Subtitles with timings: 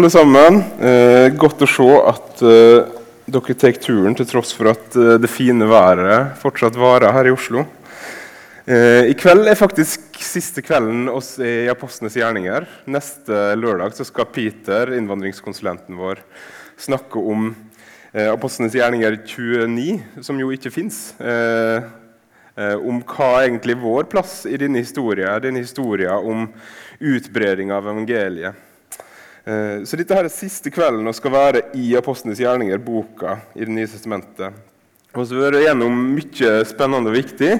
[0.00, 0.62] alle sammen.
[0.80, 2.86] Eh, godt å se at eh,
[3.28, 7.32] dere tar turen til tross for at eh, det fine været fortsatt varer her i
[7.34, 7.66] Oslo.
[8.64, 12.64] Eh, I kveld er faktisk siste kvelden oss i Apostlenes gjerninger.
[12.88, 16.24] Neste lørdag skal Peter, innvandringskonsulenten vår,
[16.80, 17.50] snakke om
[18.14, 21.02] eh, Apostlenes gjerninger 29, som jo ikke fins.
[21.20, 21.84] Eh,
[22.56, 26.48] eh, om hva egentlig vår plass i denne historien, denne historien om
[27.12, 28.69] utbreding av evangeliet.
[29.46, 33.64] Eh, Så dette her er siste kvelden og skal være i Apostlenes gjerninger, boka i
[33.64, 34.52] Det nye testamentet.
[35.14, 37.54] Og så har vi gjennom mye spennende og viktig.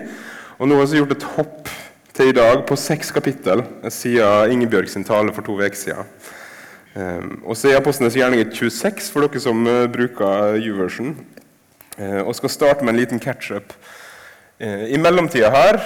[0.61, 1.69] Og nå har vi gjort et hopp
[2.15, 6.05] til i dag på seks kapittel siden Ingebjørg sin tale for to uker siden.
[6.95, 11.17] Eh, Og så er Apostlenes gjerninger 26 for dere som eh, bruker U-version.
[11.99, 13.73] Eh, Og skal starte med en liten catch-up.
[14.61, 15.79] I mellomtida her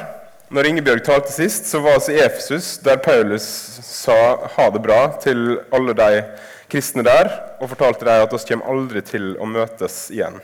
[0.55, 3.45] når Ingebjørg talte sist, så var vi i Efesus, der Paulus
[3.83, 4.15] sa
[4.55, 6.23] ha det bra til alle de
[6.71, 10.39] kristne der, og fortalte dem at vi kommer aldri til å møtes igjen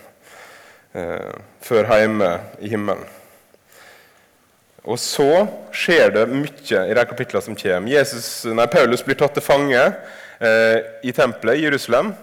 [0.99, 1.31] eh,
[1.63, 3.07] før hjemme i himmelen.
[4.89, 5.45] Og så
[5.77, 7.95] skjer det mye i de kapitlene som kommer.
[7.95, 12.15] Jesus, nei, Paulus blir tatt til fange eh, i tempelet i Jerusalem.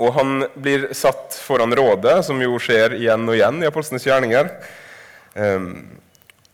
[0.00, 4.54] Og han blir satt foran rådet, som jo skjer igjen og igjen i Apostlenes gjerninger.
[5.34, 5.66] Eh,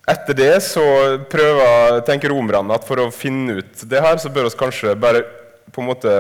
[0.06, 0.84] etter det så
[1.30, 5.24] prøver, tenker romerne at for å finne ut det her, så bør vi kanskje bare
[5.74, 6.12] på en måte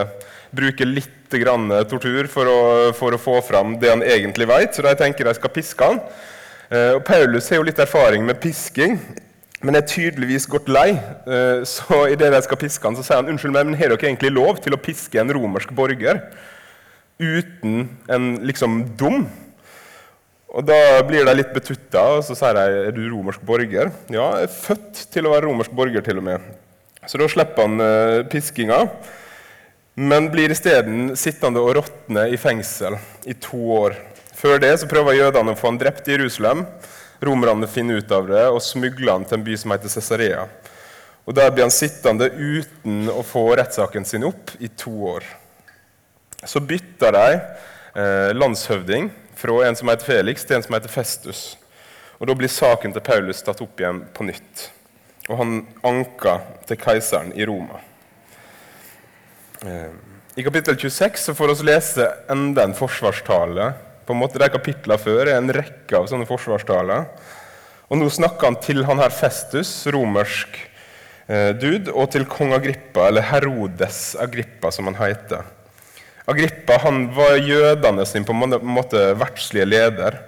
[0.56, 2.58] bruke litt tortur for å,
[2.94, 4.74] for å få fram det han egentlig vet.
[4.74, 6.00] Så de tenker de skal piske han.
[6.70, 8.98] Eh, og Paulus har jo litt erfaring med pisking,
[9.66, 10.92] men er tydeligvis gått lei.
[11.26, 13.90] Eh, så i det de skal piske han, så sier han unnskyld meg, men har
[13.90, 16.22] dere egentlig lov til å piske en romersk borger
[17.18, 19.24] uten en liksom dum?
[20.54, 23.90] Og Da blir de litt betutta, og så sier de er du romersk borger.
[24.12, 26.44] Ja, jeg er født til å være romersk borger, til og med.
[27.06, 28.78] Så da slipper han uh, piskinga,
[29.96, 33.96] men blir isteden sittende og råtne i fengsel i to år.
[34.36, 36.66] Før det så prøver jødene å få han drept i Jerusalem.
[37.24, 40.46] Romerne finner ut av det og smugler han til en by som heter Cesarea.
[41.26, 45.24] Og Der blir han sittende uten å få rettssaken sin opp i to år.
[46.46, 51.56] Så bytter de eh, landshøvding fra en som heter Felix, til en som heter Festus.
[52.18, 54.70] Og Da blir saken til Paulus tatt opp igjen på nytt.
[55.28, 57.80] Og han anker til keiseren i Roma.
[59.66, 59.92] Eh,
[60.36, 63.72] I kapittel 26 så får vi lese enda en forsvarstale.
[64.06, 67.08] På en måte De kapitlene før er en rekke av sånne forsvarstaler.
[67.90, 70.56] Og Nå snakker han til han her Festus, romersk
[71.28, 75.44] eh, dude, og til kong Agrippa, eller Herodes Agrippa, som han heter.
[76.26, 80.18] Agrippa han var jødene sin på en måte verdslige leder.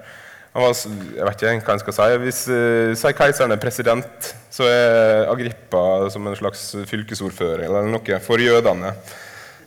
[0.54, 2.06] Han var, jeg vet ikke hva jeg skal si.
[2.22, 5.82] Hvis uh, sier keiseren er president, så er Agrippa
[6.14, 8.94] som en slags fylkesordfører eller noe for jødene.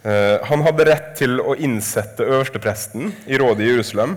[0.02, 4.16] Uh, han hadde rett til å innsette øverstepresten i rådet i Jerusalem.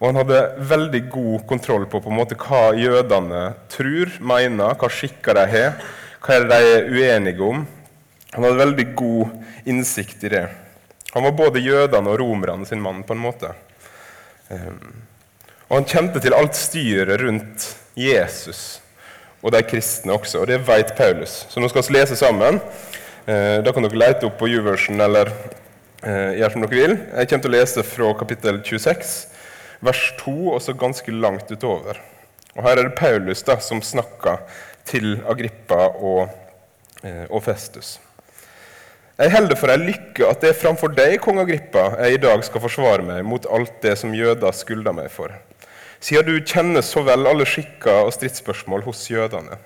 [0.00, 5.36] Og han hadde veldig god kontroll på, på måte, hva jødene tror, mener, hva skikker
[5.36, 5.84] de har,
[6.24, 7.64] hva er de er uenige om.
[8.32, 10.48] Han hadde veldig god innsikt i det.
[11.14, 13.54] Han var både jødene og romerne sin mann, på en måte.
[14.50, 15.02] Um,
[15.68, 17.66] og han kjente til alt styret rundt
[17.98, 18.80] Jesus
[19.40, 21.44] og de kristne også, og det vet Paulus.
[21.48, 22.60] Så nå skal vi lese sammen.
[23.24, 25.30] Eh, da kan dere lete opp på YouVersion eller
[26.04, 26.96] eh, gjøre som dere vil.
[26.98, 29.14] Jeg kommer til å lese fra kapittel 26,
[29.86, 32.02] vers 2, og så ganske langt utover.
[32.56, 34.42] Og Her er det Paulus da, som snakker
[34.88, 36.36] til Agrippa og,
[37.04, 37.96] eh, og Festus.
[39.20, 42.40] Jeg holder for ei lykke at det er framfor deg, kong Agrippa, jeg i dag
[42.46, 45.34] skal forsvare meg mot alt det som jøder skylder meg for
[46.00, 49.58] siden du kjenner så vel alle skikker og stridsspørsmål hos jødene.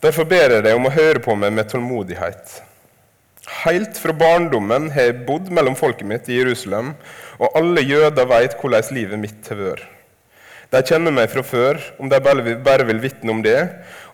[0.00, 2.60] Derfor ber jeg deg om å høre på meg med tålmodighet.
[3.64, 6.94] Helt fra barndommen har jeg bodd mellom folket mitt i Jerusalem,
[7.40, 9.88] og alle jøder vet hvordan livet mitt har vært.
[10.70, 13.58] De kjenner meg fra før, om de bare vil vitne om det,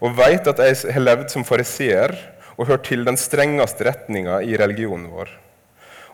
[0.01, 2.17] og vet at jeg har levd som fariseer
[2.57, 5.33] og hørt til den strengeste retninga i religionen vår.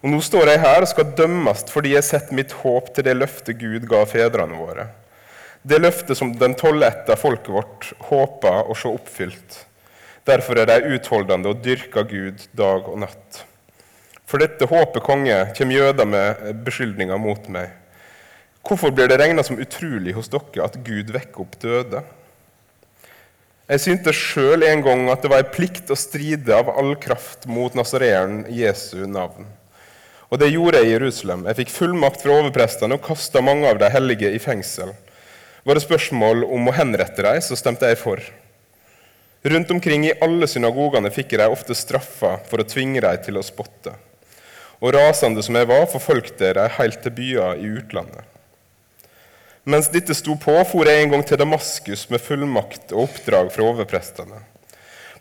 [0.03, 3.15] Og Nå står jeg her og skal dømmes fordi jeg setter mitt håp til det
[3.19, 4.89] løftet Gud ga fedrene våre.
[5.63, 9.61] Det løftet som den tolletta folket vårt håper å se oppfylt.
[10.27, 13.45] Derfor er de utholdende og dyrker Gud dag og natt.
[14.27, 17.71] For dette håpet, konge, kommer jøder med beskyldninger mot meg.
[18.67, 22.03] Hvorfor blir det regna som utrolig hos dere at Gud vekker opp døde?
[23.73, 27.47] Jeg syntes sjøl en gang at det var en plikt å stride av all kraft
[27.49, 29.47] mot nasareeren Jesu navn.
[30.29, 31.47] Og det gjorde jeg i Jerusalem.
[31.49, 34.93] Jeg fikk fullmakt fra overprestene og kasta mange av de hellige i fengsel.
[35.65, 38.21] Var det spørsmål om å henrette dem, så stemte jeg for.
[39.55, 43.47] Rundt omkring i alle synagogene fikk jeg ofte straffa for å tvinge dem til å
[43.47, 43.97] spotte.
[44.83, 48.32] og rasende som jeg var, forfulgte jeg dem helt til byer i utlandet.
[49.65, 53.67] Mens dette sto på, for jeg en gang til Damaskus med fullmakt og oppdrag fra
[53.69, 54.41] overprestene.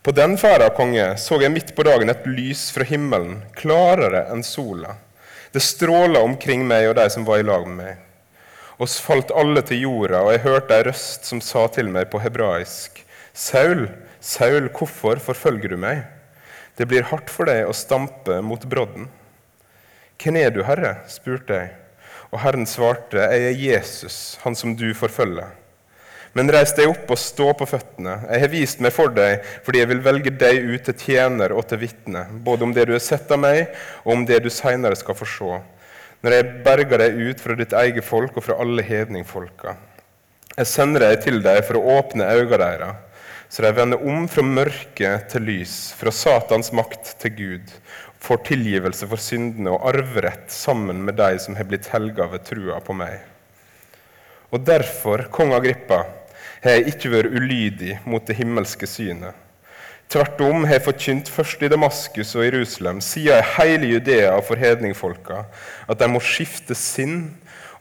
[0.02, 4.42] På den ferda, konge, så jeg midt på dagen et lys fra himmelen, klarere enn
[4.42, 4.96] sola.
[5.54, 8.00] Det stråla omkring meg og de som var i lag med meg.
[8.82, 12.24] Oss falt alle til jorda, og jeg hørte ei røst som sa til meg på
[12.24, 13.04] hebraisk.:
[13.34, 16.02] Saul, Saul, hvorfor forfølger du meg?
[16.78, 19.06] Det blir hardt for deg å stampe mot brodden.
[20.18, 20.96] Hvem er du, Herre?
[21.06, 21.81] spurte jeg.
[22.31, 25.51] Og Herren svarte, Jeg er Jesus, han som du forfølger.
[26.31, 28.13] Men reis deg opp og stå på føttene.
[28.30, 31.66] Jeg har vist meg for deg fordi jeg vil velge deg ut til tjener og
[31.68, 33.66] til vitne, både om det du har sett av meg,
[34.06, 35.60] og om det du seinere skal få se,
[36.24, 39.75] når jeg berger deg ut fra ditt eget folk og fra alle hedningfolka.
[40.56, 43.07] Jeg sender deg til deg for å åpne øynene deres,
[43.51, 47.74] så de vender om fra mørke til lys, fra Satans makt til Gud,
[48.22, 52.78] får tilgivelse for syndene og arverett sammen med de som har blitt helga ved trua
[52.86, 53.18] på meg.
[54.52, 56.04] Og derfor, kong Agrippa,
[56.62, 59.34] har jeg ikke vært ulydig mot det himmelske synet.
[60.12, 64.60] Tvert om har jeg forkynt først i Damaskus og Jerusalem, siden i hele Judea for
[64.60, 65.46] hedningfolka,
[65.88, 67.32] at de må skifte sinn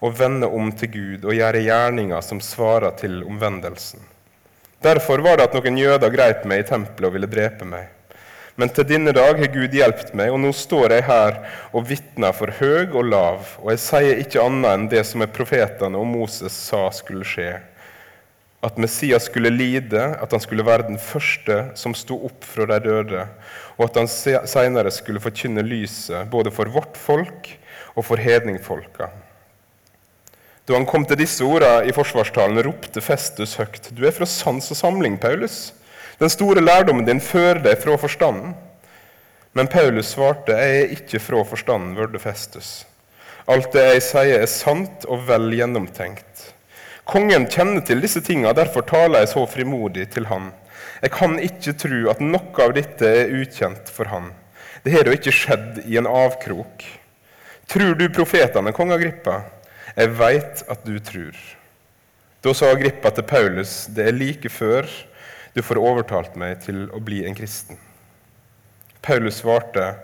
[0.00, 4.00] og vende om til Gud og gjøre gjerninger som svarer til omvendelsen.
[4.80, 7.90] Derfor var det at noen jøder greip meg i tempelet og ville drepe meg.
[8.60, 11.38] Men til denne dag har Gud hjulpet meg, og nå står jeg her
[11.72, 15.96] og vitner for høg og lav, og jeg sier ikke annet enn det som profetene
[15.96, 17.54] og Moses sa skulle skje
[18.60, 22.76] at Messias skulle lide, at han skulle være den første som sto opp fra de
[22.84, 23.24] døde,
[23.78, 27.48] og at han senere skulle forkynne lyset både for vårt folk
[27.94, 29.08] og for hedningfolka.
[30.68, 34.68] Da han kom til disse ordene i forsvarstalen, ropte Festus høyt.: Du er fra sans
[34.70, 35.70] og samling, Paulus.
[36.20, 38.52] Den store lærdommen din fører deg fra forstanden.
[39.56, 42.84] Men Paulus svarte, Jeg er ikke fra forstanden, vørde Festus.
[43.48, 46.52] Alt det jeg sier, er sant og vel gjennomtenkt.
[47.08, 50.52] Kongen kjenner til disse tingene, derfor taler jeg så frimodig til han.
[51.00, 54.28] Jeg kan ikke tro at noe av dette er ukjent for han.
[54.84, 56.84] Det har da ikke skjedd i en avkrok.
[57.66, 59.40] Tror du profetene, kong Agrippa?
[59.96, 61.36] Jeg veit at du tror.
[62.44, 64.86] Da sa Agrippa til Paulus, det er like før
[65.54, 67.78] du får overtalt meg til å bli en kristen.
[69.02, 69.94] Paulus svarte,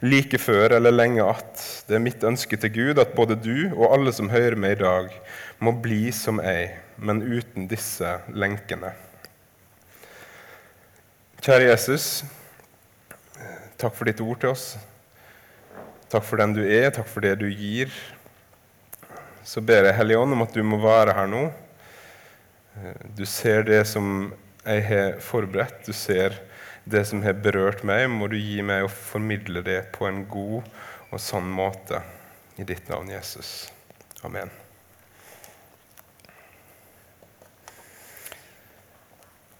[0.00, 3.90] like før eller lenge at det er mitt ønske til Gud at både du og
[3.92, 5.12] alle som hører meg i dag,
[5.60, 8.94] må bli som jeg, men uten disse lenkene.
[11.44, 12.24] Kjære Jesus,
[13.78, 14.70] takk for ditt ord til oss.
[16.10, 17.92] Takk for den du er, takk for det du gir.
[19.46, 21.44] Så ber jeg Hellige Ånd om at du må være her nå.
[23.16, 24.32] Du ser det som
[24.66, 25.86] jeg har forberedt.
[25.86, 26.34] Du ser
[26.84, 30.66] det som har berørt meg, må du gi meg å formidle det på en god
[31.10, 32.02] og sann måte.
[32.56, 33.68] I ditt navn, Jesus.
[34.24, 34.50] Amen.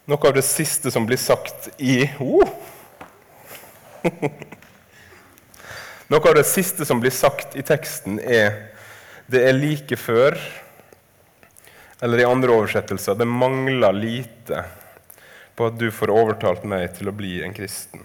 [0.06, 2.46] Noe av det siste som blir sagt i oh.
[6.06, 8.70] Noe av det siste som blir sagt i teksten, er
[9.26, 10.38] 'det er like før',
[12.00, 14.85] eller i andre oversettelser 'det mangler lite'
[15.56, 18.04] på at du får overtalt meg til å bli en kristen.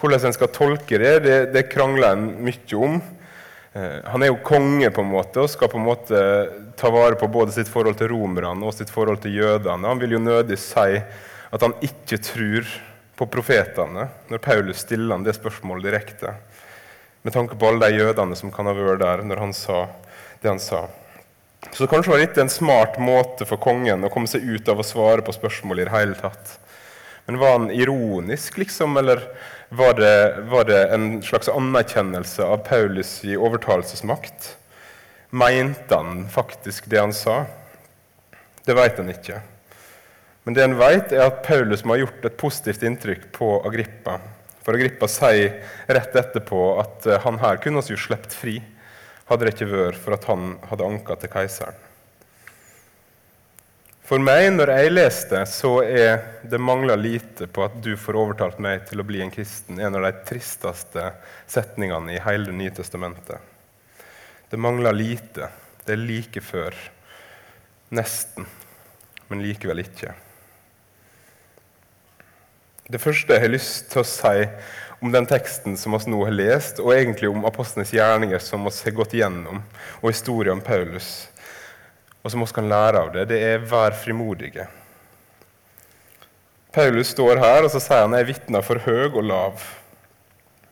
[0.00, 3.00] Hvordan en skal tolke det, det, det krangler en mye om.
[3.76, 6.20] Eh, han er jo konge på en måte og skal på en måte
[6.80, 9.86] ta vare på både sitt forhold til romerne og sitt forhold til jødene.
[9.86, 11.02] Han vil jo nødig si
[11.50, 12.70] at han ikke tror
[13.20, 16.34] på profetene når Paulus stiller han det spørsmålet direkte.
[17.22, 19.84] Med tanke på alle de jødene som kan ha vært der når han sa
[20.40, 20.86] det han sa.
[21.68, 24.80] Så det kanskje var litt en smart måte for kongen å komme seg ut av
[24.80, 26.56] å svare på spørsmål i det hele tatt.
[27.28, 29.20] Men var han ironisk, liksom, eller
[29.68, 30.14] var det,
[30.50, 34.56] var det en slags anerkjennelse av Paulus' i overtalelsesmakt?
[35.30, 37.44] Mente han faktisk det han sa?
[38.66, 39.38] Det veit han ikke.
[40.42, 44.16] Men det han vet, er at Paulus må ha gjort et positivt inntrykk på Agrippa.
[44.64, 48.58] For Agrippa sier rett etterpå at eh, han her kunne oss jo sluppet fri
[49.30, 51.86] hadde det ikke vært for at han hadde anka til keiseren.
[54.10, 56.16] For meg, når jeg leste, så er
[56.50, 59.94] det mangla lite på at du får overtalt meg til å bli en kristen, en
[60.00, 61.04] av de tristeste
[61.46, 63.38] setningene i hele Det nye testamentet.
[64.50, 65.46] Det mangler lite.
[65.86, 66.74] Det er like før.
[67.94, 68.50] Nesten,
[69.30, 70.16] men likevel ikke.
[72.90, 74.34] Det første jeg har lyst til å si
[75.00, 78.72] om den teksten som vi nå har lest, og egentlig om apostlenes gjerninger som vi
[78.84, 79.62] har gått gjennom,
[80.00, 81.28] og historien om Paulus,
[82.20, 84.68] og som vi kan lære av det, det er 'vær frimodige'.
[86.72, 89.62] Paulus står her og så sier han er vitner for høg og lav.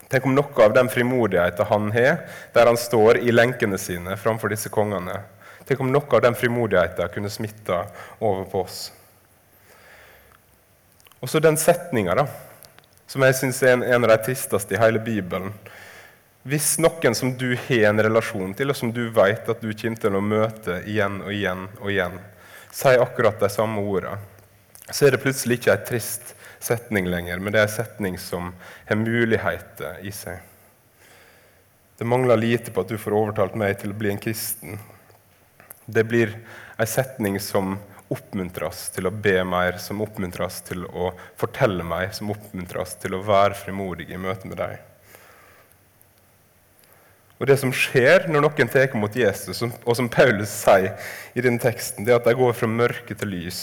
[0.08, 2.20] Tenk om noe av den frimodigheten han har,
[2.54, 5.24] der han står i lenkene sine framfor disse kongene.
[5.66, 7.82] Tenk om noe av den frimodigheten kunne smitta
[8.20, 8.92] over på oss.
[11.20, 12.28] Og så den setninga,
[13.08, 15.52] som jeg syns er en, en, av de tristeste i hele Bibelen.
[16.48, 20.02] Hvis noen som du har en relasjon til, og som du vet at du kommer
[20.02, 22.18] til å møte igjen og igjen, og igjen,
[22.72, 24.20] sier akkurat de samme ordene,
[24.88, 26.34] så er det plutselig ikke en trist
[26.64, 28.52] setning lenger, men det er en setning som
[28.88, 30.40] har muligheter i seg.
[31.98, 34.78] Det mangler lite på at du får overtalt meg til å bli en kristen.
[35.86, 36.36] Det blir
[36.78, 37.76] en setning som
[38.12, 43.24] oppmuntres til å be mer, som oppmuntres til å fortelle meg, som oppmuntres til å
[43.24, 44.78] være frimodig i møte med deg.
[47.38, 50.96] Og Det som skjer når noen tar mot Jesus, og som Paulus sier
[51.38, 53.60] i denne teksten, det er at de går fra mørke til lys.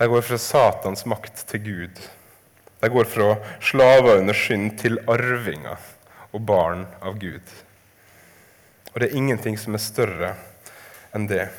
[0.00, 2.00] De går fra Satans makt til Gud.
[2.80, 5.76] De går fra slaver under synd til arvinger
[6.32, 7.44] og barn av Gud.
[8.94, 10.30] Og det er ingenting som er større
[11.12, 11.50] enn det.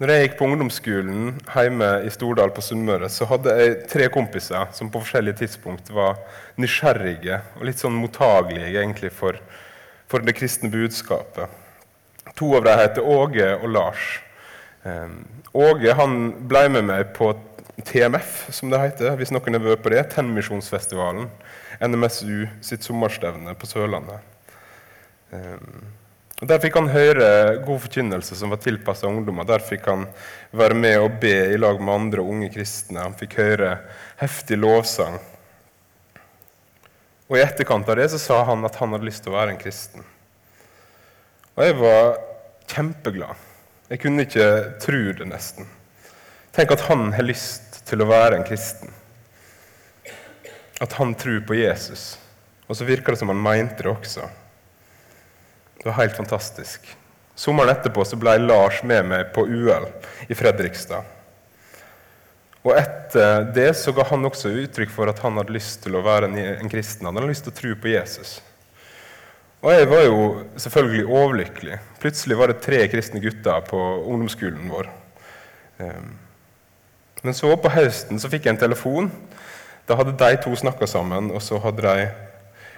[0.00, 4.70] Når jeg gikk på ungdomsskolen hjemme i Stordal på Sunnmøre, så hadde jeg tre kompiser
[4.74, 6.16] som på forskjellige tidspunkt var
[6.60, 9.38] nysgjerrige og litt sånn mottagelige egentlig for,
[10.10, 11.52] for det kristne budskapet.
[12.38, 14.08] To av dem heter Åge og Lars.
[14.82, 15.22] Um,
[15.52, 16.18] Åge han
[16.48, 17.34] ble med meg på
[17.84, 20.06] TMF, som det heter, hvis noen har vært på det.
[20.16, 21.28] Tennmisjonsfestivalen.
[21.82, 24.22] NMSU sitt sommerstevne på Sørlandet.
[25.32, 26.01] Og
[26.42, 27.26] Der fikk han høre
[27.62, 29.46] god forkynnelse som var tilpassa ungdommer.
[29.46, 30.08] Der fikk han
[30.50, 33.04] være med og be i lag med andre unge kristne.
[33.04, 33.76] Han fikk høre
[34.18, 35.20] heftig lovsang.
[37.30, 39.54] Og I etterkant av det så sa han at han hadde lyst til å være
[39.54, 40.02] en kristen.
[41.54, 42.18] Og jeg var
[42.74, 43.46] kjempeglad.
[43.92, 44.50] Jeg kunne ikke
[44.82, 45.70] tro det, nesten.
[46.52, 48.90] Tenk at han har lyst til å være en kristen.
[50.82, 52.16] At han tror på Jesus.
[52.66, 54.26] Og så virker det som han mente det også.
[55.82, 56.84] Det var helt fantastisk.
[57.34, 59.88] Sommeren etterpå så ble Lars med meg på UL
[60.30, 61.02] i Fredrikstad.
[62.62, 66.04] Og Etter det så ga han også uttrykk for at han hadde lyst til å
[66.06, 67.08] være en, en kristen.
[67.08, 68.36] Han hadde lyst til å tro på Jesus.
[69.62, 70.22] Og jeg var jo
[70.62, 71.80] selvfølgelig overlykkelig.
[72.02, 74.90] Plutselig var det tre kristne gutter på ungdomsskolen vår.
[75.82, 76.12] Ehm,
[77.26, 79.10] men så på høsten så fikk jeg en telefon.
[79.90, 82.06] Da hadde de to snakka sammen, og så hadde de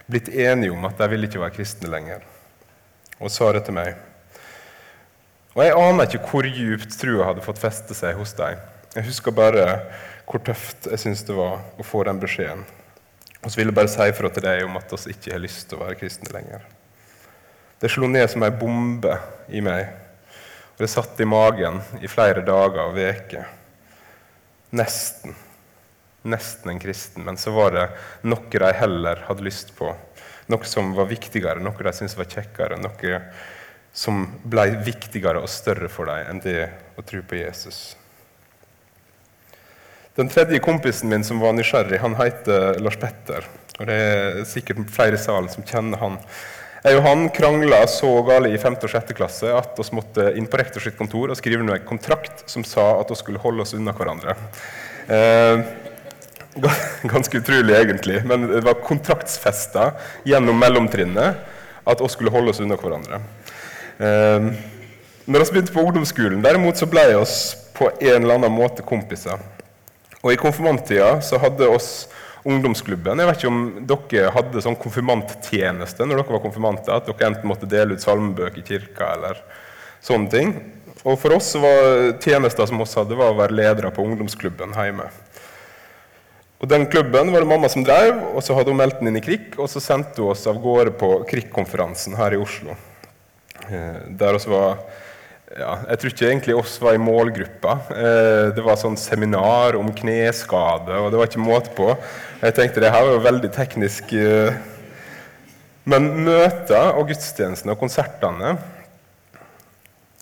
[0.09, 2.25] blitt enige om at de ville ikke være kristne lenger
[3.21, 3.95] og sa det til meg.
[5.55, 8.59] Og Jeg aner ikke hvor djupt trua hadde fått feste seg hos dem.
[8.95, 9.67] Jeg husker bare
[10.25, 12.65] hvor tøft jeg syntes det var å få den beskjeden.
[13.45, 15.69] Og så vil jeg bare si fra til deg om at vi ikke har lyst
[15.69, 16.65] til å være kristne lenger.
[17.81, 19.19] Det slo ned som ei bombe
[19.53, 19.91] i meg,
[20.75, 23.51] og det satt i magen i flere dager og uker.
[24.75, 25.37] Nesten.
[26.25, 27.85] Nesten en kristen, men så var det
[28.25, 29.93] noe de heller hadde lyst på
[30.53, 33.21] noe som var viktigere, noe de syntes var kjekkere, noe
[33.95, 36.65] som ble viktigere og større for dem enn det
[36.99, 37.95] å tro på Jesus.
[40.15, 43.47] Den tredje kompisen min som var nysgjerrig, han heter Lars Petter.
[43.81, 46.21] og Det er sikkert flere i salen som kjenner han.
[46.85, 48.77] Jeg og han krangla så gale i 5.
[48.77, 49.15] og 6.
[49.17, 53.11] klasse at vi måtte inn på rektors kontor og skrive en kontrakt som sa at
[53.11, 54.37] vi skulle holde oss unna hverandre.
[55.09, 55.63] Eh,
[57.15, 58.23] Ganske utrolig, egentlig.
[58.27, 59.91] Men det var kontraktsfesta
[60.25, 61.43] gjennom mellomtrinnet
[61.85, 63.21] at oss skulle holde oss unna hverandre.
[63.99, 64.49] Eh,
[65.25, 67.21] når vi begynte på ungdomsskolen, derimot, så ble vi
[67.75, 69.41] på en eller annen måte kompiser.
[70.23, 72.07] Og I konfirmanttida så hadde oss
[72.45, 77.31] ungdomsklubben Jeg vet ikke om dere hadde sånn konfirmanttjeneste når dere var konfirmanter, at dere
[77.31, 79.41] enten måtte dele ut salmebøker i kirka eller
[80.05, 80.55] sånne ting.
[81.05, 85.09] Og For oss var tjenester som oss hadde, var å være ledere på ungdomsklubben hjemme.
[86.65, 89.19] Og Den klubben var det mamma som drev, og så hadde hun meldt den inn
[89.19, 92.73] i KRIK, og så sendte hun oss av gårde på Krikk-konferansen her i Oslo.
[93.69, 94.79] Eh, der oss var
[95.55, 97.75] ja, Jeg tror ikke egentlig oss var i målgruppa.
[97.93, 101.91] Eh, det var sånn seminar om kneskade, og det var ikke måte på.
[102.41, 104.17] Jeg tenkte det her var jo veldig teknisk.
[104.17, 104.57] Eh.
[105.85, 108.55] Men møter og gudstjenestene og konsertene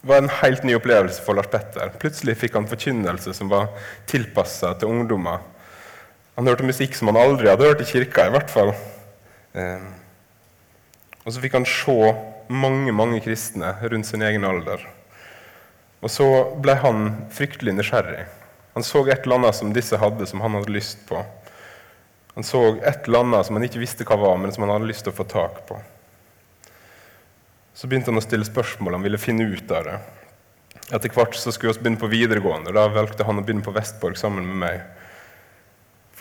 [0.02, 1.94] var en helt ny opplevelse for Lars Petter.
[2.02, 3.70] Plutselig fikk han forkynnelse som var
[4.10, 5.51] tilpassa til ungdommer
[6.36, 8.72] han hørte musikk som han aldri hadde hørt i kirka, i hvert fall.
[9.52, 9.84] Eh,
[11.22, 11.96] og så fikk han se
[12.52, 14.82] mange mange kristne rundt sin egen alder.
[16.02, 16.26] Og så
[16.62, 18.24] ble han fryktelig nysgjerrig.
[18.74, 21.20] Han så et eller annet som disse hadde, som han hadde lyst på.
[22.34, 24.88] Han så et eller annet som han ikke visste hva var, men som han hadde
[24.88, 25.76] lyst til å få tak på.
[27.76, 29.98] Så begynte han å stille spørsmål, han ville finne ut av det.
[30.92, 33.74] Etter hvert så skulle vi begynne på videregående, og da valgte han å begynne på
[33.76, 34.82] Vestborg sammen med meg.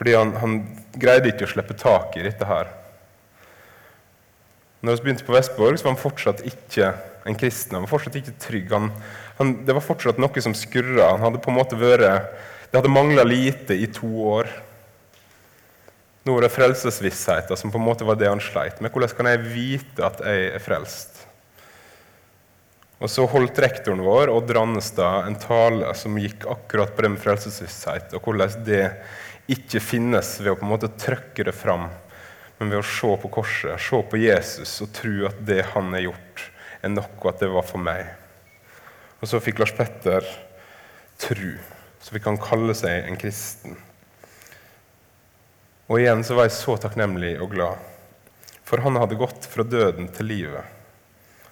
[0.01, 0.53] Fordi han, han
[0.97, 2.71] greide ikke å slippe tak i dette her.
[4.81, 6.87] Når vi begynte på Vestborg, så var han fortsatt ikke
[7.29, 7.77] en kristen.
[7.77, 8.73] Han var fortsatt ikke trygg.
[8.73, 8.89] Han,
[9.37, 11.11] han, det var fortsatt noe som skurra.
[11.11, 12.33] Han hadde på en måte vært,
[12.71, 14.49] det hadde mangla lite i to år.
[16.25, 18.89] Nå er det frelsesvissheten som på en måte var det han sleit med.
[18.89, 21.27] Hvordan kan jeg vite at jeg er frelst?
[23.01, 28.17] Og Så holdt rektoren vår, Odd Rannestad, en tale som gikk akkurat på det med
[28.17, 28.87] og hvordan det
[29.51, 31.89] ikke finnes ved å på en måte trykke det fram,
[32.59, 36.07] men ved å se på korset, se på Jesus og tro at det han har
[36.11, 36.43] gjort,
[36.81, 38.09] er nok, og at det var for meg.
[39.21, 40.25] Og så fikk Lars Petter
[41.21, 41.55] tru,
[42.01, 43.77] så fikk han kalle seg en kristen.
[45.91, 47.81] Og igjen så var jeg så takknemlig og glad,
[48.65, 50.77] for han hadde gått fra døden til livet.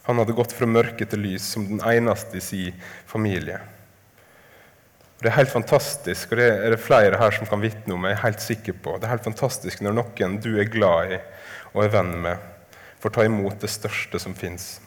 [0.07, 3.59] Han hadde gått fra mørke til lys som den eneste i sin familie.
[5.19, 8.05] Det er helt fantastisk, og det er det flere her som kan vitne om.
[8.07, 8.95] jeg er helt sikker på.
[8.97, 11.19] Det er helt fantastisk når noen du er glad i
[11.73, 12.37] og er venn med,
[13.03, 14.79] får ta imot det største som fins.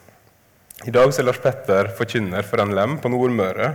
[0.88, 3.68] I dag er Lars Petter forkynner for NLM på Nordmøre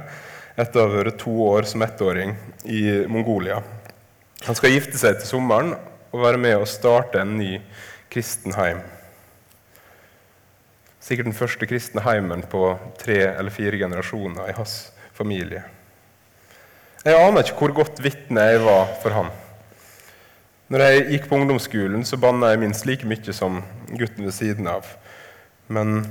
[0.57, 2.33] etter å ha vært to år som ettåring
[2.65, 3.61] i Mongolia.
[4.49, 5.75] Han skal gifte seg til sommeren
[6.09, 7.61] og være med å starte en ny
[8.11, 8.81] kristen heim.
[10.99, 14.79] Sikkert den første kristne heimen på tre eller fire generasjoner i hans
[15.15, 15.63] familie.
[17.07, 19.29] Jeg aner ikke hvor godt vitne jeg var for han.
[20.67, 23.61] Når jeg gikk på ungdomsskolen, så banna jeg minst like mye som
[23.93, 24.89] gutten ved siden av.
[25.71, 26.01] Men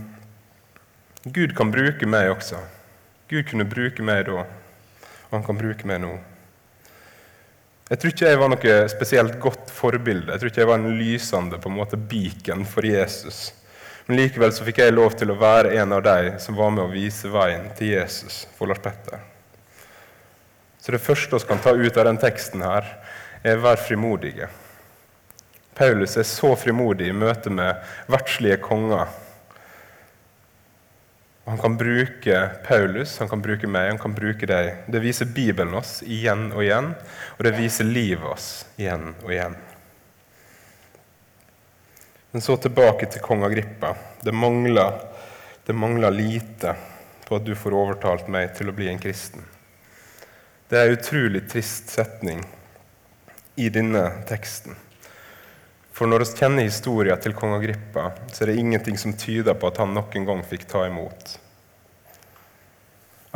[1.26, 2.62] Gud kan bruke meg også.
[3.28, 6.14] Gud kunne bruke meg da, og han kan bruke meg nå.
[7.90, 10.32] Jeg tror ikke jeg var noe spesielt godt forbilde.
[10.32, 13.50] Jeg tror ikke jeg var en lysende på en måte beacon for Jesus.
[14.08, 16.88] Men likevel så fikk jeg lov til å være en av de som var med
[16.88, 19.35] å vise veien til Jesus for Lars Petter.
[20.86, 22.86] Så det første vi kan ta ut av den teksten, her,
[23.42, 24.46] er 'vær frimodige'.
[25.74, 29.08] Paulus er så frimodig i møte med verdslige konger.
[31.44, 34.76] Han kan bruke Paulus, han kan bruke meg, han kan bruke deg.
[34.86, 36.94] Det viser Bibelen oss igjen og igjen,
[37.38, 39.58] og det viser livet oss igjen og igjen.
[42.30, 43.96] Men så tilbake til kong Agrippa.
[44.22, 45.02] Det mangler,
[45.66, 46.76] det mangler lite
[47.26, 49.55] på at du får overtalt meg til å bli en kristen.
[50.66, 52.40] Det er en utrolig trist setning
[53.54, 54.74] i denne teksten.
[55.94, 59.70] For når vi kjenner historien til kong Agrippa, så er det ingenting som tyder på
[59.70, 61.36] at han noen gang fikk ta imot.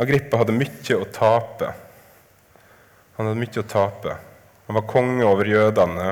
[0.03, 1.71] Agrippa hadde mye å tape.
[3.15, 4.19] Han hadde mye å tape.
[4.67, 6.11] Han var konge over jødene.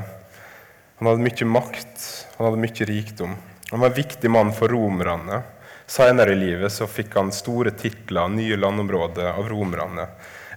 [0.99, 3.37] Han hadde mye makt, han hadde mye rikdom.
[3.73, 5.43] Han var en viktig mann for romerne.
[5.89, 10.07] Senere i livet så fikk han store titler, nye landområder av romerne,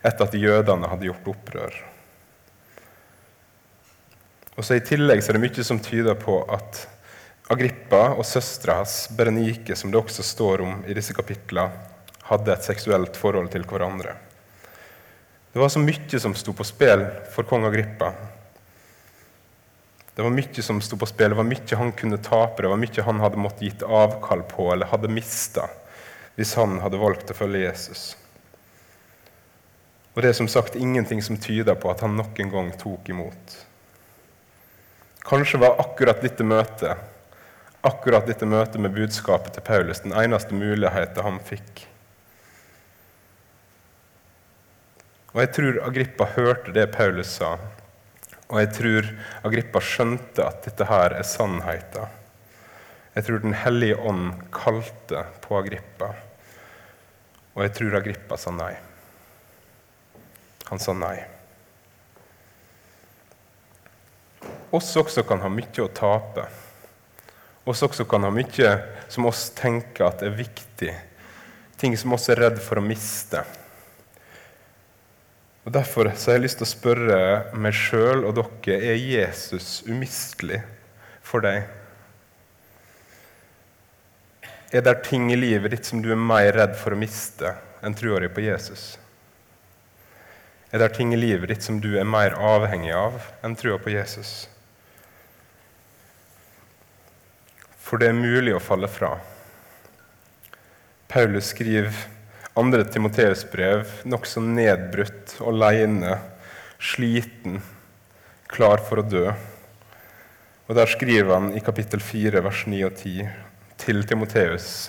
[0.03, 1.79] etter at jødene hadde gjort opprør.
[4.53, 6.83] Og så I tillegg så er det mye som tyder på at
[7.53, 11.73] Agrippa og søstera hans, Berenike, som det også står om i disse kapitlene,
[12.29, 14.15] hadde et seksuelt forhold til hverandre.
[15.53, 17.03] Det var så mye som sto på spill
[17.35, 18.12] for kong Agrippa
[20.15, 22.81] det var mye som sto på spill, det var mye han kunne tape, det var
[22.81, 25.71] mye han hadde måttet gitt avkall på eller hadde mista
[26.37, 28.03] hvis han hadde valgt å følge Jesus.
[30.12, 33.09] Og det er som sagt ingenting som tyder på at han nok en gang tok
[33.09, 33.57] imot.
[35.25, 37.09] Kanskje var akkurat dette møtet
[37.83, 41.87] akkurat dette møtet med budskapet til Paulus den eneste muligheten han fikk.
[45.33, 47.57] Og Jeg tror Agrippa hørte det Paulus sa,
[48.53, 49.09] og jeg tror
[49.48, 52.18] Agrippa skjønte at dette her er sannheten.
[53.16, 56.14] Jeg tror Den hellige ånd kalte på Agrippa,
[57.55, 58.75] og jeg tror Agrippa sa nei.
[60.73, 61.19] Han sa nei.
[64.73, 66.47] Oss også kan ha mye å tape.
[67.69, 68.71] Oss også kan ha mye
[69.13, 70.95] som oss tenker at er viktig.
[71.77, 73.43] Ting som oss er redd for å miste.
[75.67, 77.21] Og Derfor har jeg lyst til å spørre
[77.53, 80.63] meg sjøl og dere er Jesus umistelig
[81.21, 81.69] for deg.
[84.73, 87.93] Er det ting i livet ditt som du er mer redd for å miste enn
[87.93, 89.02] trua di på Jesus?
[90.73, 93.93] Er det ting i livet ditt som du er mer avhengig av enn trua på
[93.93, 94.47] Jesus?
[97.77, 99.19] For det er mulig å falle fra.
[101.13, 101.93] Paulus skriver
[102.57, 106.17] andre Timoteus brev, nokså nedbrutt, aleine,
[106.81, 107.61] sliten,
[108.49, 109.27] klar for å dø.
[110.69, 113.29] Og Der skriver han i kapittel 4, vers 9 og 10
[113.77, 114.89] til Timoteus.: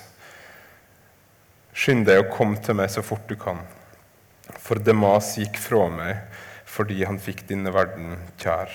[1.75, 3.59] Skynd deg å komme til meg så fort du kan,
[4.59, 6.39] for Demas gikk fra meg
[6.73, 8.71] fordi han fikk denne verden kjær.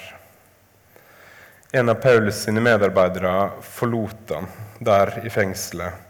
[1.76, 3.32] En av Paulus sine medarbeidere
[3.66, 4.46] forlot han
[4.80, 6.04] der i fengselet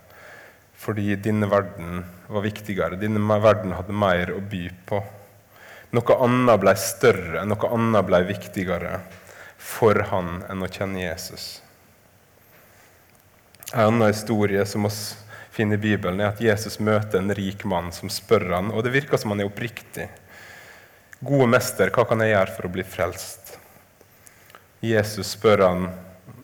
[0.78, 2.98] fordi denne verden var viktigere.
[3.00, 5.00] Denne verden hadde mer å by på.
[5.96, 9.00] Noe annet ble større, noe annet ble viktigere
[9.58, 11.48] for han enn å kjenne Jesus.
[13.72, 14.92] En annen historie som vi
[15.58, 18.94] finner i Bibelen, er at Jesus møter en rik mann som spør han, og det
[18.94, 20.06] virker som han er oppriktig.
[21.18, 23.56] Gode mester, hva kan jeg gjøre for å bli frelst?
[24.84, 25.88] Jesus spør han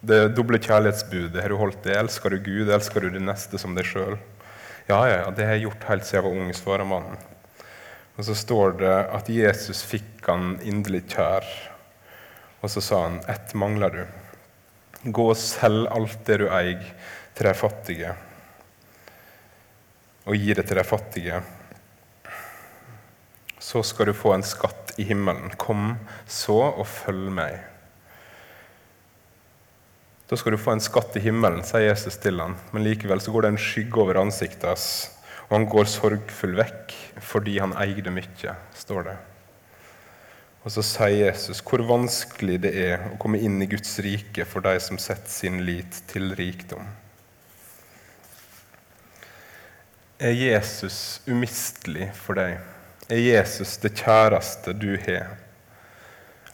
[0.05, 1.38] det doble kjærlighetsbudet.
[1.38, 1.94] Har du holdt det?
[1.96, 2.72] Elsker du Gud?
[2.74, 4.18] Elsker du det neste som deg sjøl?
[4.88, 7.22] Ja, ja, det har jeg gjort helt siden jeg var ung, svarer mannen.
[8.18, 11.46] Og så står det at Jesus fikk han inderlig kjær.
[12.61, 14.05] Og så sa han, ett mangler du.
[15.14, 16.83] Gå og selg alt det du eier,
[17.35, 18.12] til de fattige,
[20.25, 21.43] og gi det til de fattige.
[23.61, 25.53] Så skal du få en skatt i himmelen.
[25.61, 25.95] Kom
[26.29, 27.61] så og følg meg.
[30.29, 32.57] Da skal du få en skatt i himmelen, sier Jesus til ham.
[32.73, 34.89] Men likevel så går det en skygge over ansiktet hans,
[35.47, 39.17] og han går sorgfull vekk fordi han eide mye, står det.
[40.65, 44.65] Og så sier Jesus hvor vanskelig det er å komme inn i Guds rike for
[44.65, 46.89] de som setter sin lit til rikdom.
[50.18, 52.61] Er Jesus umistelig for deg?
[53.11, 55.33] Er Jesus det kjæreste du har?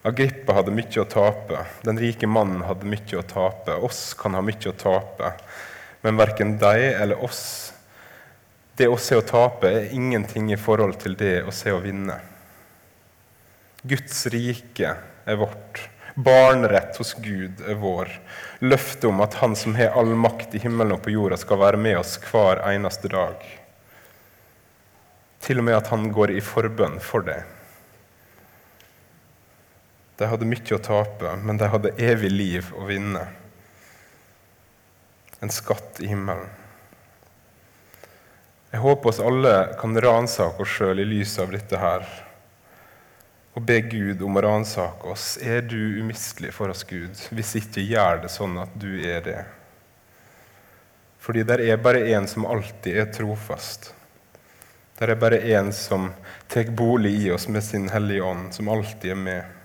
[0.01, 1.67] Agrippa hadde mye å tape.
[1.85, 3.77] Den rike mannen hadde mye å tape.
[3.85, 5.35] Oss kan ha mye å tape.
[6.01, 7.43] Men verken de eller oss
[8.81, 12.15] Det å se å tape er ingenting i forhold til det å se å vinne.
[13.85, 14.95] Guds rike
[15.29, 15.83] er vårt.
[16.15, 18.11] Barnerett hos Gud er vår.
[18.59, 21.81] Løftet om at Han som har all makt i himmelen og på jorda, skal være
[21.81, 23.45] med oss hver eneste dag.
[25.41, 27.43] Til og med at Han går i forbønn for det.
[30.21, 33.23] De hadde mye å tape, men de hadde evig liv å vinne.
[35.41, 36.51] En skatt i himmelen.
[38.71, 42.05] Jeg håper oss alle kan ransake oss sjøl i lys av dette her
[43.55, 45.35] og be Gud om å ransake oss.
[45.43, 47.17] Er du umistelig for oss, Gud?
[47.35, 49.41] Hvis ikke, gjør det sånn at du er det.
[51.21, 53.91] Fordi der er bare én som alltid er trofast.
[55.01, 56.11] Der er bare én som
[56.49, 59.57] tar bolig i oss med sin Hellige Ånd, som alltid er med.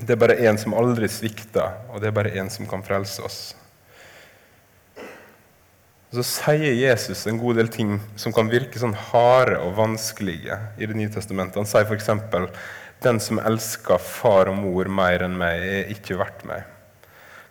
[0.00, 3.22] Det er bare én som aldri svikter, og det er bare én som kan frelse
[3.22, 3.40] oss.
[6.10, 10.86] så sier Jesus en god del ting som kan virke sånn harde og vanskelige i
[10.90, 11.60] Det nye testamentet.
[11.60, 12.10] Han sier f.eks.:
[13.00, 16.66] Den som elsker far og mor mer enn meg, er ikke verdt meg.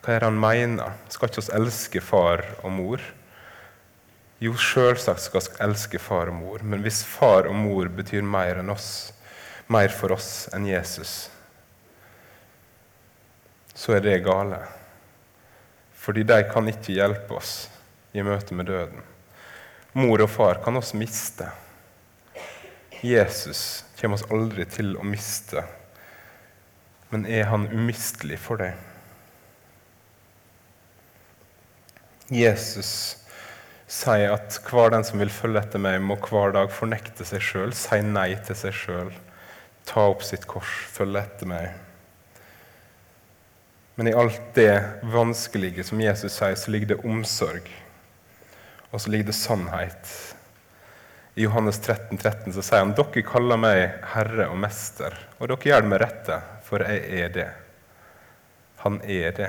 [0.04, 1.00] Hva er det han mener?
[1.10, 3.02] Skal ikke oss elske far og mor?
[4.40, 8.62] Jo, sjølsagt skal vi elske far og mor, men hvis far og mor betyr mer
[8.62, 9.12] enn oss,
[9.68, 11.28] mer for oss enn Jesus,
[13.76, 14.62] så er det gale.
[16.00, 17.68] Fordi de kan ikke hjelpe oss
[18.16, 19.04] i møte med døden.
[19.98, 21.50] Mor og far kan oss miste.
[23.04, 25.64] Jesus kommer oss aldri til å miste.
[27.10, 28.78] Men er han umistelig for deg?
[32.30, 32.92] Jesus
[33.90, 37.74] sier at hver den som vil følge etter meg, må hver dag fornekte seg sjøl,
[37.74, 39.14] si nei til seg sjøl,
[39.90, 41.72] ta opp sitt kors, følge etter meg.
[43.98, 44.78] Men i alt det
[45.12, 47.66] vanskelige som Jesus sier, så ligger det omsorg.
[48.94, 50.14] Og så ligger det sannhet.
[51.39, 55.13] I Johannes 13, 13 så sier han dere kaller meg herre og mester.
[55.38, 57.45] Og dere gjør det med rette, for jeg er det.
[58.84, 59.47] Han er det.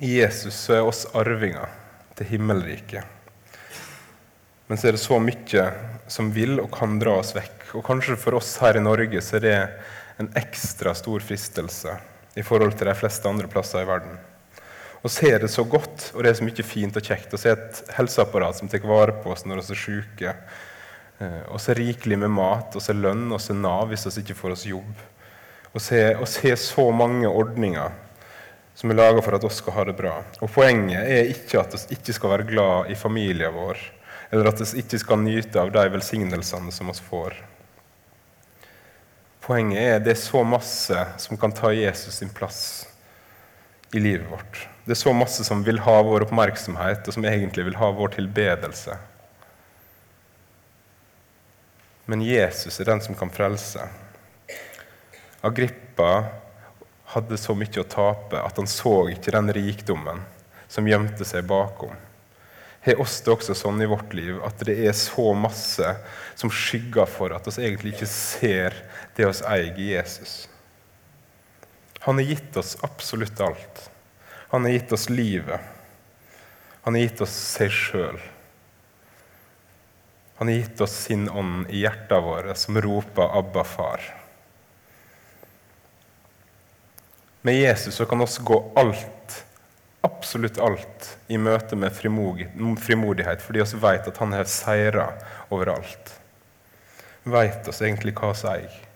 [0.00, 1.68] I Jesus så er oss arvinger
[2.16, 3.04] til himmelriket.
[4.72, 5.66] Men så er det så mye
[6.08, 7.74] som vil og kan dra oss vekk.
[7.76, 9.54] Og kanskje for oss her i Norge så er det
[10.24, 12.00] en ekstra stor fristelse
[12.40, 14.16] i forhold til de fleste andre plasser i verden.
[14.98, 17.52] Å se det så godt, og det er så mye fint og kjekt å se
[17.54, 20.32] et helseapparat som tar vare på oss når vi er syke,
[21.22, 24.38] eh, og så rikelig med mat, og så lønn, og så Nav hvis vi ikke
[24.40, 25.04] får oss jobb.
[25.78, 27.92] Se, se, så mange ordninger
[28.74, 30.16] som er laga for at vi skal ha det bra.
[30.42, 33.78] Og Poenget er ikke at vi ikke skal være glad i familien vår,
[34.32, 37.38] eller at vi ikke skal nyte av de velsignelsene som vi får.
[39.46, 42.88] Poenget er at det er så masse som kan ta Jesus sin plass
[43.92, 44.68] i livet vårt.
[44.84, 48.14] Det er så masse som vil ha vår oppmerksomhet, og som egentlig vil ha vår
[48.16, 48.96] tilbedelse.
[52.08, 53.84] Men Jesus er den som kan frelse.
[55.44, 56.12] Agrippa
[57.12, 60.24] hadde så mye å tape at han så ikke den rikdommen
[60.68, 61.92] som gjemte seg bakom.
[62.80, 65.94] har oss det også sånn i vårt liv at det er så masse
[66.38, 68.76] som skygger for at vi egentlig ikke ser
[69.16, 70.46] det vi eier i Jesus.
[72.08, 73.90] Han har gitt oss absolutt alt.
[74.48, 75.60] Han har gitt oss livet.
[76.82, 78.16] Han har gitt oss seg sjøl.
[80.38, 84.08] Han har gitt oss sin ånd i hjertene våre, som roper 'Abba, far'.
[87.42, 89.44] Med Jesus så kan vi gå alt
[90.00, 95.10] absolutt alt i møte med frimodighet, fordi vi vet at han har seira
[95.50, 96.20] overalt.
[97.22, 98.87] Vet oss egentlig hva vi eier.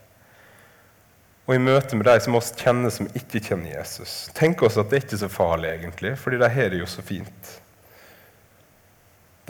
[1.48, 4.90] Og i møte med de som oss kjenner som ikke kjenner Jesus, Tenk oss at
[4.90, 7.57] det er ikke så farlig, egentlig, fordi de har det jo så fint.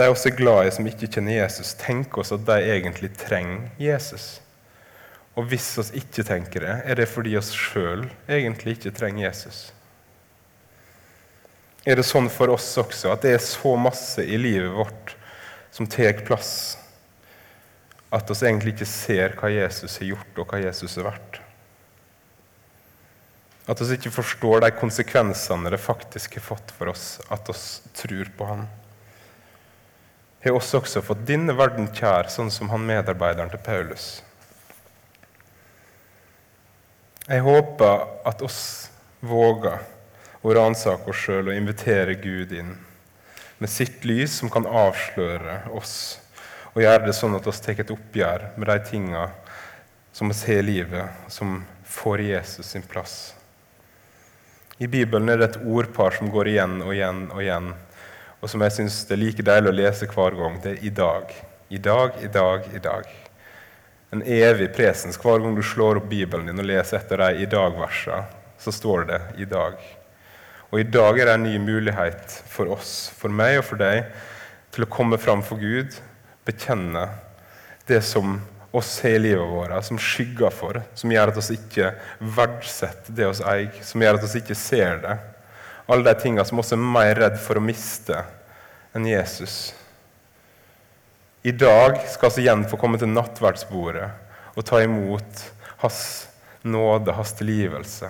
[0.00, 3.68] De også er glad i som ikke kjenner Jesus, Tenk oss at de egentlig trenger
[3.80, 4.40] Jesus.
[5.36, 9.70] Og hvis oss ikke tenker det, er det fordi oss sjøl egentlig ikke trenger Jesus
[11.84, 15.16] er det sånn for oss også at det er så masse i livet vårt
[15.74, 16.76] som tar plass,
[18.12, 21.41] at oss egentlig ikke ser hva Jesus har gjort, og hva Jesus er verdt.
[23.70, 27.58] At vi ikke forstår de konsekvensene det faktisk har fått for oss at vi
[28.02, 28.64] tror på Han.
[30.42, 34.06] Har oss også fått denne verden kjær, sånn som han medarbeideren til Paulus?
[37.28, 38.62] Jeg håper at oss
[39.22, 39.78] våger
[40.42, 42.72] å ransake oss sjøl og invitere Gud inn
[43.62, 46.18] med sitt lys som kan avsløre oss,
[46.74, 49.28] og gjøre det sånn at vi tar et oppgjør med de tinga
[50.10, 53.36] som vi ser i livet, som får Jesus sin plass.
[54.82, 57.68] I Bibelen er det et ordpar som går igjen og igjen og igjen,
[58.42, 60.56] og som jeg syns det er like deilig å lese hver gang.
[60.62, 61.34] Det er 'i dag'.
[61.70, 63.04] I dag, i dag, i dag.
[64.12, 65.16] En evig presens.
[65.16, 68.24] Hver gang du slår opp Bibelen din og leser etter de 'i dag'-versene,
[68.58, 69.78] så står det 'i dag'.
[70.72, 74.04] Og i dag er det en ny mulighet for oss, for meg og for deg,
[74.72, 75.94] til å komme fram for Gud,
[76.44, 77.08] bekjenne
[77.86, 78.40] det som
[78.72, 81.92] oss har livet vårt, som skygger for, som gjør at vi ikke
[82.38, 85.16] verdsetter det vi eier, som gjør at vi ikke ser det.
[85.92, 88.22] Alle de tingene som også er mer redd for å miste
[88.96, 89.74] enn Jesus.
[91.42, 94.08] I dag skal vi igjen få komme til nattverdsbordet
[94.54, 95.48] og ta imot
[95.82, 96.02] Hans
[96.62, 98.08] nåde, Hans tilgivelse.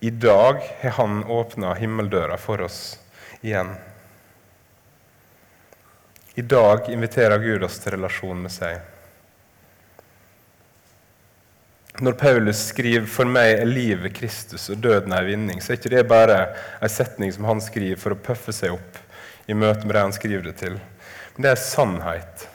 [0.00, 2.98] I dag har Han åpna himmeldøra for oss
[3.42, 3.74] igjen.
[6.38, 8.76] I dag inviterer Gud oss til relasjon med seg.
[11.98, 15.90] Når Paulus skriver 'For meg er livet Kristus og døden er vinning', så er ikke
[15.96, 16.36] det bare
[16.78, 19.00] en setning som han skriver for å pøffe seg opp
[19.48, 20.76] i møte med det han skriver det til.
[21.34, 22.46] Men det er sannhet.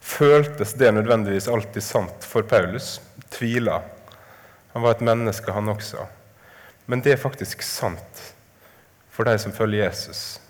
[0.00, 3.00] Føltes det nødvendigvis alltid sant for Paulus?
[3.30, 3.82] Tvila.
[4.72, 6.08] Han var et menneske, han også.
[6.86, 8.34] Men det er faktisk sant
[9.08, 10.40] for de som følger Jesus,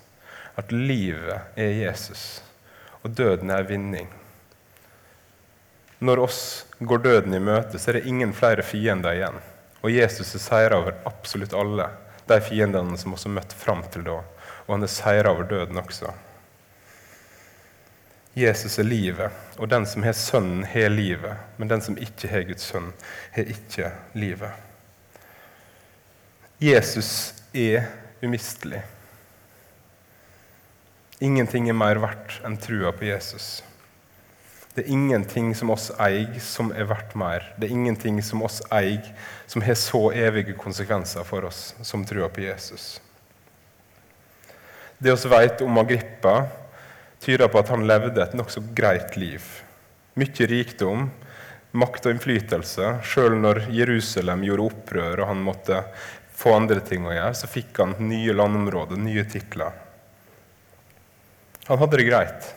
[0.57, 2.41] at livet er Jesus,
[3.05, 4.07] og døden er vinning.
[6.01, 6.39] Når oss
[6.79, 9.37] går døden i møte, så er det ingen flere fiender igjen.
[9.85, 11.85] Og Jesus er seira over absolutt alle
[12.25, 14.17] de fiendene som også møtte fram til da.
[14.65, 16.09] Og han er seira over døden også.
[18.35, 21.37] Jesus er livet, og den som har Sønnen, har livet.
[21.55, 22.89] Men den som ikke har Guds sønn,
[23.31, 24.51] har ikke livet.
[26.59, 27.85] Jesus er
[28.23, 28.81] umistelig.
[31.25, 33.63] Ingenting er mer verdt enn trua på Jesus.
[34.75, 37.45] Det er ingenting som oss eier, som er verdt mer.
[37.55, 39.07] Det er ingenting som oss eier,
[39.47, 42.99] som har så evige konsekvenser for oss som trua på Jesus.
[44.99, 46.35] Det vi vet om Agrippa,
[47.23, 49.47] tyder på at han levde et nokså greit liv.
[50.19, 51.07] Mye rikdom,
[51.71, 52.91] makt og innflytelse.
[53.07, 55.81] Sjøl når Jerusalem gjorde opprør og han måtte
[56.35, 59.84] få andre ting å gjøre, så fikk han nye landområder, nye titler.
[61.67, 62.55] Han hadde det greit.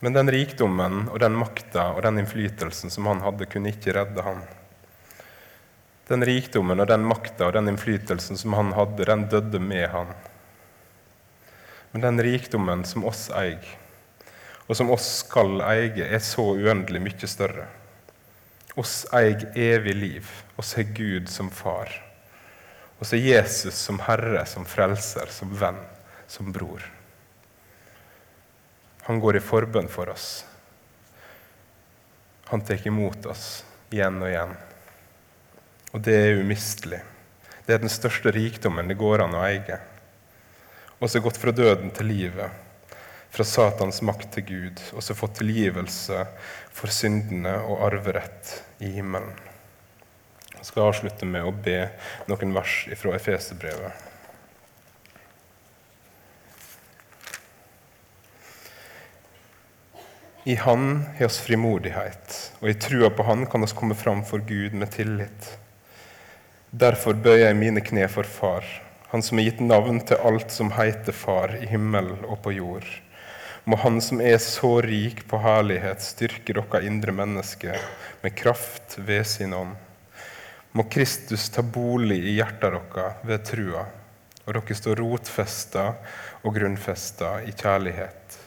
[0.00, 4.24] Men den rikdommen og den makta og den innflytelsen som han hadde, kunne ikke redde
[4.24, 4.40] han.
[6.06, 10.12] Den rikdommen og den makta og den innflytelsen som han hadde, den døde med han.
[11.92, 13.64] Men den rikdommen som oss eier,
[14.66, 17.66] og som oss skal eie, er så uendelig mye større.
[18.76, 20.30] Oss eier evig liv.
[20.60, 21.92] Oss har Gud som far.
[23.00, 25.78] Oss er Jesus som Herre, som frelser, som venn,
[26.26, 26.84] som bror.
[29.06, 30.44] Han går i forbønn for oss.
[32.50, 34.54] Han tar imot oss igjen og igjen.
[35.94, 37.00] Og det er umistelig.
[37.66, 39.80] Det er den største rikdommen det går an å eie.
[40.98, 42.62] også gått fra døden til livet
[43.36, 46.22] fra Satans makt til Gud, og så fått tilgivelse
[46.72, 49.34] for syndene og arverett i himmelen.
[50.54, 51.90] Jeg skal avslutte med å be
[52.30, 54.05] noen vers fra Efeserbrevet.
[60.48, 64.38] I Han har oss frimodighet, og i trua på Han kan oss komme fram for
[64.46, 65.48] Gud med tillit.
[66.70, 68.62] Derfor bøyer jeg mine kne for Far,
[69.10, 72.86] Han som har gitt navn til alt som heter Far i himmel og på jord.
[73.66, 77.82] Må Han som er så rik på herlighet, styrke dere indre mennesker
[78.22, 79.74] med kraft ved sin ånd.
[80.78, 83.82] Må Kristus ta bolig i hjertet deres ved trua,
[84.46, 85.88] og dere står rotfesta
[86.44, 88.45] og grunnfesta i kjærlighet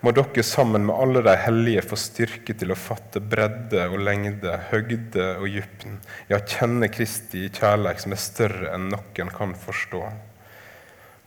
[0.00, 4.54] må dere sammen med alle de hellige få styrke til å fatte bredde og lengde,
[4.70, 5.98] høgde og dybden,
[6.30, 10.00] ja, kjenne Kristi kjærleik som er større enn noen kan forstå.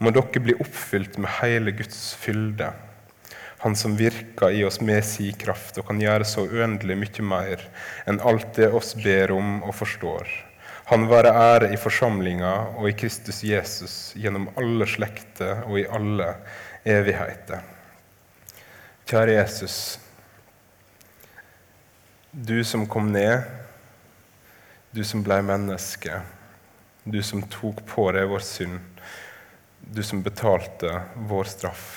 [0.01, 2.73] Må dere bli oppfylt med hele Guds fylde,
[3.63, 7.61] Han som virker i oss med si kraft og kan gjøre så uendelig mye mer
[8.03, 10.27] enn alt det oss ber om og forstår.
[10.91, 16.33] Han være ære i forsamlinga og i Kristus Jesus gjennom alle slekter og i alle
[16.83, 17.63] evigheter.
[19.03, 19.99] Kjære Jesus.
[22.31, 23.41] Du som kom ned,
[24.95, 26.21] du som ble menneske,
[27.03, 29.01] du som tok på deg vår synd,
[29.83, 31.89] du som betalte vår straff.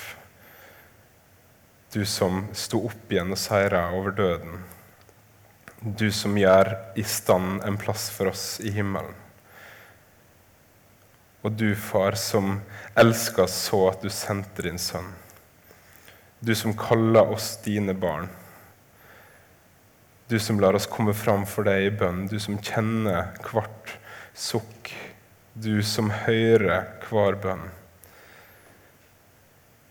[1.95, 4.57] Du som sto opp igjen og seira over døden.
[5.79, 9.15] Du som gjør i stand en plass for oss i himmelen.
[11.47, 12.59] Og du, far, som
[12.99, 15.07] elsker så at du sendte din sønn
[16.39, 18.27] du som kaller oss dine barn.
[20.27, 23.93] Du som lar oss komme fram for deg i bønn, du som kjenner hvert
[24.37, 24.91] sukk,
[25.53, 27.63] du som hører hver bønn.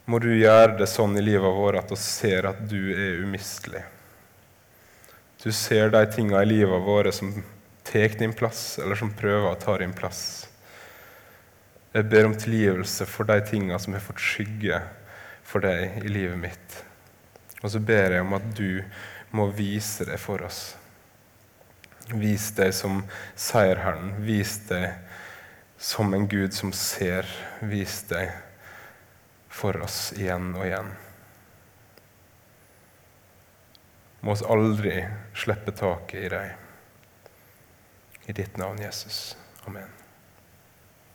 [0.06, 3.82] Må du gjøre det sånn i livet vårt at vi ser at du er umistelig.
[5.42, 7.32] Du ser de tinga i livet vårt som
[7.86, 10.46] tar din plass, eller som prøver å ta din plass.
[11.96, 14.82] Jeg ber om tilgivelse for de tinga som har fått skygge
[15.46, 16.80] for deg i livet mitt.
[17.62, 18.82] Og så ber jeg om at du
[19.36, 20.74] må vise deg for oss.
[22.14, 23.00] Vis deg som
[23.34, 24.12] seierherren.
[24.26, 24.92] Vis deg
[25.78, 27.26] som en Gud som ser.
[27.60, 28.30] Vis deg
[29.50, 30.92] for oss igjen og igjen.
[34.22, 34.98] Må oss aldri
[35.38, 36.56] slippe taket i deg.
[38.26, 39.36] I ditt navn, Jesus.
[39.66, 40.05] Amen.